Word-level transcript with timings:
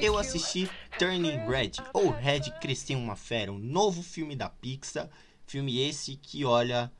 Eu 0.00 0.16
assisti 0.16 0.68
Turning 0.98 1.46
Red, 1.46 1.72
ou 1.92 2.10
Red 2.10 2.50
Cresceu 2.60 2.98
uma 2.98 3.14
Fera, 3.14 3.52
um 3.52 3.58
novo 3.58 4.02
filme 4.02 4.34
da 4.34 4.48
Pixar. 4.48 5.08
Filme 5.46 5.80
esse 5.80 6.16
que, 6.16 6.44
olha, 6.44 6.90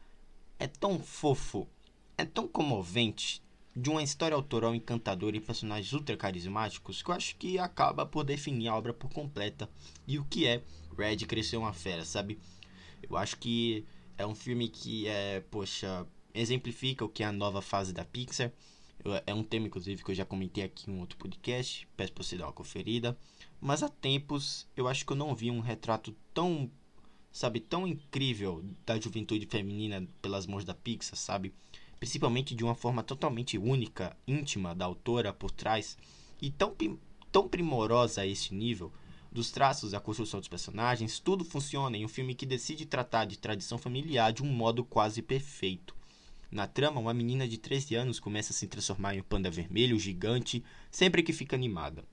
é 0.58 0.66
tão 0.66 0.98
fofo, 0.98 1.68
é 2.16 2.24
tão 2.24 2.46
comovente, 2.46 3.42
de 3.74 3.88
uma 3.90 4.02
história 4.02 4.34
autoral 4.34 4.74
encantadora 4.74 5.36
e 5.36 5.40
personagens 5.40 5.92
ultra 5.92 6.16
carismáticos 6.16 7.00
que 7.00 7.10
eu 7.10 7.14
acho 7.14 7.36
que 7.36 7.58
acaba 7.58 8.04
por 8.04 8.24
definir 8.24 8.68
a 8.68 8.76
obra 8.76 8.92
por 8.92 9.08
completa 9.10 9.70
e 10.06 10.18
o 10.18 10.24
que 10.24 10.46
é 10.46 10.62
Red 10.96 11.18
Cresceu 11.18 11.60
uma 11.60 11.72
Fera, 11.72 12.04
sabe? 12.04 12.38
Eu 13.08 13.16
acho 13.16 13.36
que 13.36 13.86
é 14.16 14.26
um 14.26 14.34
filme 14.34 14.68
que 14.68 15.06
é, 15.06 15.40
poxa, 15.50 16.06
exemplifica 16.34 17.04
o 17.04 17.08
que 17.08 17.22
é 17.22 17.26
a 17.26 17.32
nova 17.32 17.62
fase 17.62 17.92
da 17.92 18.04
Pixar. 18.04 18.52
É 19.26 19.32
um 19.32 19.44
tema, 19.44 19.66
inclusive, 19.66 20.02
que 20.02 20.10
eu 20.10 20.14
já 20.14 20.24
comentei 20.24 20.64
aqui 20.64 20.90
em 20.90 20.94
um 20.94 21.00
outro 21.00 21.16
podcast. 21.16 21.88
Peço 21.96 22.12
pra 22.12 22.24
você 22.24 22.36
dar 22.36 22.46
uma 22.46 22.52
conferida. 22.52 23.16
Mas 23.60 23.82
há 23.82 23.88
tempos 23.88 24.66
eu 24.76 24.88
acho 24.88 25.06
que 25.06 25.12
eu 25.12 25.16
não 25.16 25.34
vi 25.34 25.50
um 25.50 25.60
retrato 25.60 26.14
tão, 26.34 26.70
sabe, 27.32 27.60
tão 27.60 27.86
incrível 27.86 28.64
da 28.84 28.98
juventude 28.98 29.46
feminina 29.46 30.06
pelas 30.20 30.46
mãos 30.46 30.64
da 30.64 30.74
Pixar, 30.74 31.16
sabe? 31.16 31.54
Principalmente 31.98 32.54
de 32.54 32.64
uma 32.64 32.74
forma 32.74 33.02
totalmente 33.02 33.56
única, 33.58 34.16
íntima 34.26 34.74
da 34.74 34.84
autora 34.84 35.32
por 35.32 35.50
trás 35.50 35.96
e 36.40 36.50
tão, 36.50 36.74
tão 37.32 37.48
primorosa 37.48 38.20
a 38.22 38.26
esse 38.26 38.54
nível 38.54 38.92
dos 39.30 39.50
traços 39.50 39.94
à 39.94 40.00
construção 40.00 40.40
dos 40.40 40.48
personagens, 40.48 41.18
tudo 41.18 41.44
funciona 41.44 41.96
em 41.96 42.04
um 42.04 42.08
filme 42.08 42.34
que 42.34 42.46
decide 42.46 42.86
tratar 42.86 43.24
de 43.24 43.38
tradição 43.38 43.76
familiar 43.76 44.32
de 44.32 44.42
um 44.42 44.46
modo 44.46 44.84
quase 44.84 45.20
perfeito. 45.20 45.97
Na 46.50 46.66
trama, 46.66 46.98
uma 46.98 47.12
menina 47.12 47.46
de 47.46 47.58
13 47.58 47.94
anos 47.94 48.18
começa 48.18 48.54
a 48.54 48.56
se 48.56 48.66
transformar 48.66 49.14
em 49.14 49.20
um 49.20 49.22
panda 49.22 49.50
vermelho 49.50 49.98
gigante 49.98 50.64
sempre 50.90 51.22
que 51.22 51.32
fica 51.32 51.54
animada. 51.54 52.04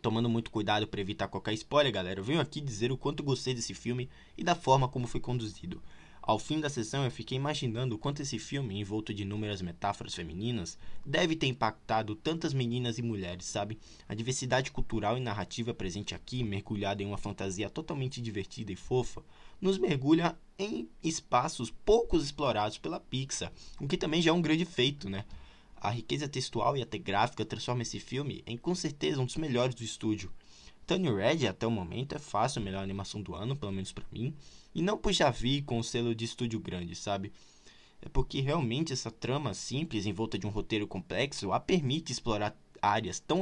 Tomando 0.00 0.28
muito 0.28 0.52
cuidado 0.52 0.86
para 0.86 1.00
evitar 1.00 1.26
qualquer 1.26 1.54
spoiler, 1.54 1.92
galera, 1.92 2.20
eu 2.20 2.24
venho 2.24 2.40
aqui 2.40 2.60
dizer 2.60 2.92
o 2.92 2.96
quanto 2.96 3.24
gostei 3.24 3.52
desse 3.52 3.74
filme 3.74 4.08
e 4.38 4.44
da 4.44 4.54
forma 4.54 4.88
como 4.88 5.08
foi 5.08 5.20
conduzido. 5.20 5.82
Ao 6.22 6.38
fim 6.38 6.60
da 6.60 6.68
sessão, 6.68 7.04
eu 7.04 7.10
fiquei 7.10 7.36
imaginando 7.36 7.96
o 7.96 7.98
quanto 7.98 8.22
esse 8.22 8.38
filme, 8.38 8.78
envolto 8.78 9.12
de 9.12 9.22
inúmeras 9.22 9.60
metáforas 9.60 10.14
femininas, 10.14 10.78
deve 11.04 11.34
ter 11.34 11.46
impactado 11.46 12.14
tantas 12.14 12.54
meninas 12.54 12.98
e 12.98 13.02
mulheres, 13.02 13.46
sabe? 13.46 13.78
A 14.06 14.14
diversidade 14.14 14.70
cultural 14.70 15.16
e 15.16 15.20
narrativa 15.20 15.74
presente 15.74 16.14
aqui, 16.14 16.44
mergulhada 16.44 17.02
em 17.02 17.06
uma 17.06 17.18
fantasia 17.18 17.68
totalmente 17.68 18.20
divertida 18.20 18.70
e 18.70 18.76
fofa, 18.76 19.24
nos 19.60 19.76
mergulha 19.76 20.38
em 20.60 20.88
espaços 21.02 21.72
poucos 21.84 22.24
explorados 22.24 22.76
pela 22.76 23.00
Pixar, 23.00 23.50
o 23.80 23.88
que 23.88 23.96
também 23.96 24.20
já 24.20 24.30
é 24.30 24.34
um 24.34 24.42
grande 24.42 24.66
feito, 24.66 25.08
né? 25.08 25.24
A 25.76 25.88
riqueza 25.88 26.28
textual 26.28 26.76
e 26.76 26.82
até 26.82 26.98
gráfica 26.98 27.44
transforma 27.44 27.80
esse 27.80 27.98
filme 27.98 28.42
em 28.46 28.58
com 28.58 28.74
certeza 28.74 29.20
um 29.20 29.24
dos 29.24 29.36
melhores 29.36 29.74
do 29.74 29.82
estúdio. 29.82 30.30
Tony 30.86 31.08
Red, 31.10 31.46
até 31.46 31.66
o 31.66 31.70
momento, 31.70 32.14
é 32.14 32.18
fácil 32.18 32.60
a 32.60 32.64
melhor 32.64 32.82
animação 32.82 33.22
do 33.22 33.34
ano, 33.34 33.56
pelo 33.56 33.72
menos 33.72 33.90
para 33.90 34.04
mim. 34.12 34.34
E 34.74 34.82
não 34.82 34.98
por 34.98 35.12
já 35.12 35.30
vi 35.30 35.62
com 35.62 35.78
o 35.78 35.84
selo 35.84 36.14
de 36.14 36.26
estúdio 36.26 36.60
grande, 36.60 36.94
sabe? 36.94 37.32
É 38.02 38.08
porque 38.08 38.40
realmente 38.40 38.92
essa 38.92 39.10
trama 39.10 39.54
simples, 39.54 40.04
em 40.04 40.12
volta 40.12 40.38
de 40.38 40.46
um 40.46 40.50
roteiro 40.50 40.86
complexo, 40.86 41.52
a 41.52 41.60
permite 41.60 42.12
explorar 42.12 42.54
áreas 42.82 43.20
tão, 43.20 43.40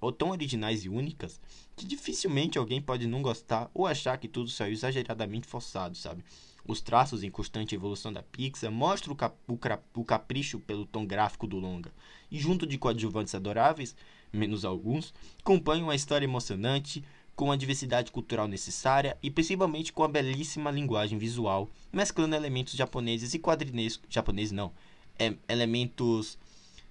ou 0.00 0.12
tão 0.12 0.30
originais 0.30 0.84
e 0.84 0.88
únicas 0.88 1.40
que 1.76 1.84
dificilmente 1.84 2.58
alguém 2.58 2.80
pode 2.80 3.06
não 3.06 3.22
gostar 3.22 3.70
ou 3.74 3.86
achar 3.86 4.16
que 4.16 4.28
tudo 4.28 4.48
saiu 4.48 4.72
exageradamente 4.72 5.46
forçado, 5.46 5.96
sabe? 5.96 6.24
Os 6.68 6.80
traços 6.80 7.22
em 7.22 7.30
constante 7.30 7.74
evolução 7.74 8.12
da 8.12 8.22
Pixar 8.22 8.72
mostram 8.72 9.12
o, 9.12 9.16
cap 9.16 9.36
o, 9.46 9.58
o 10.00 10.04
capricho 10.04 10.58
pelo 10.58 10.84
tom 10.84 11.06
gráfico 11.06 11.46
do 11.46 11.58
longa, 11.58 11.92
e 12.30 12.38
junto 12.38 12.66
de 12.66 12.76
coadjuvantes 12.76 13.34
adoráveis, 13.34 13.94
menos 14.32 14.64
alguns, 14.64 15.14
acompanham 15.40 15.84
uma 15.84 15.94
história 15.94 16.24
emocionante, 16.24 17.04
com 17.36 17.52
a 17.52 17.56
diversidade 17.56 18.10
cultural 18.10 18.48
necessária 18.48 19.16
e 19.22 19.30
principalmente 19.30 19.92
com 19.92 20.02
a 20.02 20.08
belíssima 20.08 20.70
linguagem 20.70 21.18
visual, 21.18 21.68
mesclando 21.92 22.34
elementos 22.34 22.72
japoneses 22.72 23.34
e 23.34 23.38
quadrinescos. 23.38 24.06
Japoneses 24.08 24.52
não. 24.52 24.72
É, 25.18 25.34
elementos, 25.46 26.38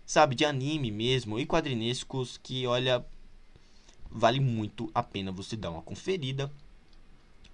sabe, 0.06 0.36
de 0.36 0.46
anime 0.46 0.92
mesmo 0.92 1.40
e 1.40 1.48
quadrinescos 1.48 2.38
que, 2.38 2.68
olha, 2.68 3.04
vale 4.10 4.40
muito 4.40 4.90
a 4.94 5.02
pena 5.02 5.32
você 5.32 5.56
dar 5.56 5.72
uma 5.72 5.82
conferida. 5.82 6.52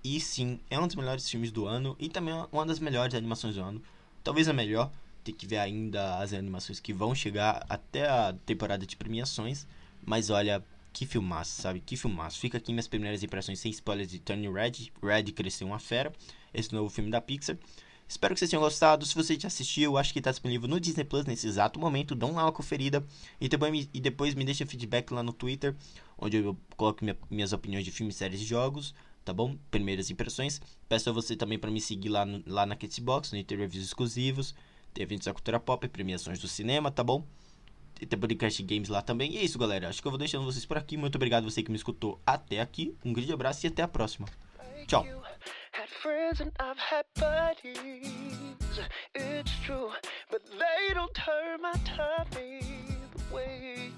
E 0.04 0.20
sim, 0.20 0.60
é 0.70 0.80
um 0.80 0.88
dos 0.88 0.96
melhores 0.96 1.30
filmes 1.30 1.52
do 1.52 1.68
ano 1.68 1.96
e 2.00 2.10
também 2.10 2.34
uma 2.52 2.66
das 2.66 2.80
melhores 2.80 3.14
animações 3.14 3.56
do 3.56 3.62
ano. 3.62 3.82
Talvez 4.24 4.48
a 4.48 4.54
melhor. 4.54 4.92
Tem 5.24 5.36
que 5.36 5.46
ver 5.46 5.58
ainda 5.58 6.18
as 6.18 6.34
animações 6.34 6.80
que 6.80 6.92
vão 6.92 7.14
chegar 7.14 7.64
até 7.70 8.10
a 8.10 8.34
temporada 8.46 8.86
de 8.86 8.96
premiações. 8.96 9.68
Mas 10.04 10.32
olha, 10.32 10.66
que 10.92 11.06
filmaço, 11.06 11.62
sabe? 11.62 11.80
Que 11.80 11.96
filmaço. 11.96 12.40
Fica 12.40 12.58
aqui 12.58 12.72
minhas 12.72 12.88
primeiras 12.88 13.22
impressões 13.22 13.60
sem 13.60 13.72
spoilers 13.72 14.10
de 14.10 14.20
Turning 14.20 14.52
Red. 14.52 14.92
Red 15.02 15.32
cresceu 15.32 15.68
uma 15.68 15.78
fera. 15.78 16.12
Esse 16.54 16.74
novo 16.74 16.90
filme 16.90 17.12
da 17.12 17.22
Pixar. 17.22 17.58
Espero 18.08 18.34
que 18.34 18.40
vocês 18.40 18.50
tenham 18.50 18.62
gostado. 18.62 19.06
Se 19.06 19.16
você 19.16 19.40
já 19.40 19.48
assistiu, 19.48 19.98
acho 19.98 20.12
que 20.12 20.20
está 20.20 20.32
disponível 20.32 20.68
no 20.68 20.80
Disney 20.80 21.06
Plus 21.06 21.26
nesse 21.26 21.48
exato 21.48 21.80
momento. 21.80 22.14
Dão 22.14 22.34
lá 22.34 22.44
uma 22.44 22.52
conferida. 22.52 23.06
E 23.40 23.48
depois, 23.48 23.90
e 23.94 24.02
depois 24.02 24.36
me 24.36 24.44
deixa 24.44 24.66
feedback 24.66 25.12
lá 25.12 25.24
no 25.24 25.32
Twitter, 25.32 25.76
onde 26.18 26.38
eu 26.38 26.58
coloco 26.76 27.06
minha, 27.06 27.18
minhas 27.30 27.54
opiniões 27.54 27.86
de 27.86 27.92
filmes, 27.92 28.16
séries 28.16 28.42
e 28.42 28.44
jogos. 28.44 28.94
Tá 29.24 29.34
bom? 29.34 29.56
Primeiras 29.70 30.10
impressões. 30.10 30.62
Peço 30.90 31.10
a 31.10 31.14
você 31.14 31.36
também 31.36 31.60
para 31.60 31.70
me 31.70 31.80
seguir 31.80 32.10
lá, 32.10 32.26
no, 32.26 32.44
lá 32.48 32.66
na 32.66 32.76
Catbox, 32.76 33.32
no 33.32 33.44
ter 33.44 33.58
reviews 33.58 33.86
exclusivos. 33.86 34.56
Tem 34.94 35.04
eventos 35.04 35.26
da 35.26 35.34
cultura 35.34 35.60
pop, 35.60 35.88
premiações 35.88 36.40
do 36.40 36.48
cinema, 36.48 36.92
tá 36.92 37.04
bom? 37.04 37.26
tem 38.06 38.20
podcast 38.20 38.64
games 38.64 38.90
lá 38.90 39.02
também. 39.02 39.34
E 39.34 39.38
é 39.38 39.44
isso, 39.44 39.60
galera. 39.60 39.90
Acho 39.90 40.02
que 40.02 40.08
eu 40.08 40.12
vou 40.12 40.18
deixando 40.18 40.44
vocês 40.44 40.66
por 40.66 40.78
aqui. 40.78 40.98
Muito 40.98 41.16
obrigado 41.16 41.44
você 41.44 41.62
que 41.62 41.70
me 41.70 41.78
escutou 41.78 42.20
até 42.26 42.60
aqui. 42.60 42.96
Um 43.06 43.14
grande 43.14 43.32
abraço 43.32 43.66
e 43.66 43.68
até 43.68 43.84
a 43.84 43.88
próxima. 43.88 44.28
Tchau. 44.88 45.06
friends 46.02 46.42
and 46.42 46.52
I've 46.60 46.78
had 46.78 47.06
buddies. 47.16 48.80
It's 49.14 49.52
true, 49.64 49.92
but 50.30 50.42
they 50.46 50.94
don't 50.94 51.14
turn 51.14 51.62
my 51.62 51.74
tummy 51.86 52.62
the 53.14 53.36
way 53.36 53.92